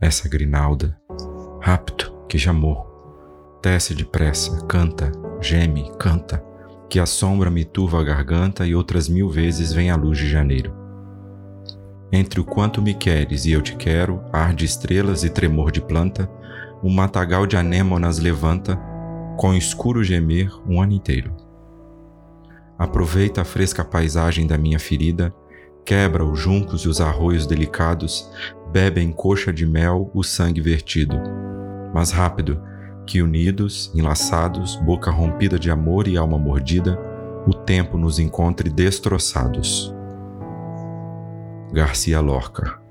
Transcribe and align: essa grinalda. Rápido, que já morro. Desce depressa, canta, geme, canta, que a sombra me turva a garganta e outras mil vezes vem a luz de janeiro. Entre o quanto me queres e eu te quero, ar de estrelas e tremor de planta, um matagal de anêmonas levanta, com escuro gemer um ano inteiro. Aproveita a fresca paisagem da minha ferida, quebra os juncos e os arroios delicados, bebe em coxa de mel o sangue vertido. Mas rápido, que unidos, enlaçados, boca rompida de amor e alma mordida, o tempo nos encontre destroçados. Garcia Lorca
essa 0.00 0.28
grinalda. 0.28 0.98
Rápido, 1.60 2.12
que 2.28 2.36
já 2.36 2.52
morro. 2.52 2.92
Desce 3.62 3.94
depressa, 3.94 4.64
canta, 4.66 5.10
geme, 5.40 5.90
canta, 5.98 6.44
que 6.90 7.00
a 7.00 7.06
sombra 7.06 7.50
me 7.50 7.64
turva 7.64 8.00
a 8.00 8.04
garganta 8.04 8.66
e 8.66 8.74
outras 8.74 9.08
mil 9.08 9.28
vezes 9.28 9.72
vem 9.72 9.90
a 9.90 9.96
luz 9.96 10.18
de 10.18 10.28
janeiro. 10.28 10.74
Entre 12.12 12.38
o 12.38 12.44
quanto 12.44 12.82
me 12.82 12.94
queres 12.94 13.44
e 13.44 13.52
eu 13.52 13.62
te 13.62 13.74
quero, 13.76 14.22
ar 14.32 14.54
de 14.54 14.64
estrelas 14.64 15.24
e 15.24 15.30
tremor 15.30 15.72
de 15.72 15.80
planta, 15.80 16.30
um 16.82 16.92
matagal 16.92 17.46
de 17.46 17.56
anêmonas 17.56 18.18
levanta, 18.18 18.78
com 19.36 19.54
escuro 19.54 20.04
gemer 20.04 20.52
um 20.68 20.80
ano 20.80 20.92
inteiro. 20.92 21.34
Aproveita 22.78 23.40
a 23.40 23.44
fresca 23.44 23.84
paisagem 23.84 24.46
da 24.46 24.58
minha 24.58 24.78
ferida, 24.78 25.34
quebra 25.84 26.24
os 26.24 26.38
juncos 26.38 26.82
e 26.82 26.88
os 26.88 27.00
arroios 27.00 27.46
delicados, 27.46 28.30
bebe 28.74 29.00
em 29.00 29.12
coxa 29.12 29.52
de 29.52 29.64
mel 29.64 30.10
o 30.12 30.24
sangue 30.24 30.60
vertido. 30.60 31.16
Mas 31.94 32.10
rápido, 32.10 32.60
que 33.06 33.22
unidos, 33.22 33.92
enlaçados, 33.94 34.74
boca 34.84 35.12
rompida 35.12 35.60
de 35.60 35.70
amor 35.70 36.08
e 36.08 36.16
alma 36.16 36.36
mordida, 36.36 36.98
o 37.46 37.54
tempo 37.54 37.96
nos 37.96 38.18
encontre 38.18 38.68
destroçados. 38.68 39.94
Garcia 41.72 42.18
Lorca 42.20 42.83